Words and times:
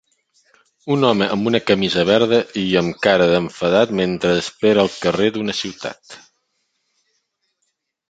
Un 0.95 1.03
home 1.09 1.27
amb 1.35 1.49
una 1.51 1.61
camisa 1.71 2.05
verda 2.11 2.39
i 2.63 2.65
amb 2.81 2.97
cara 3.09 3.29
d'enfadat 3.35 3.95
mentre 4.03 4.35
espera 4.47 4.89
al 4.89 4.93
carrer 5.07 5.31
d'una 5.39 5.59
ciutat 5.63 6.21